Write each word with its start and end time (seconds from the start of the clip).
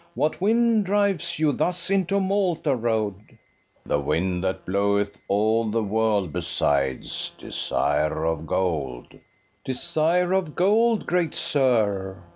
What 0.15 0.41
wind 0.41 0.83
drives 0.87 1.37
you 1.37 1.51
thus 1.51 1.91
into 1.91 2.19
Malta 2.19 2.75
road? 2.75 3.17
BASSO. 3.27 3.37
The 3.85 3.99
wind 3.99 4.43
that 4.43 4.65
bloweth 4.65 5.19
all 5.27 5.69
the 5.69 5.83
world 5.83 6.33
besides, 6.33 7.29
Desire 7.37 8.25
of 8.25 8.47
gold. 8.47 9.09
FERNEZE. 9.11 9.21
Desire 9.63 10.33
of 10.33 10.55
gold, 10.55 11.05
great 11.05 11.35
sir! 11.35 12.23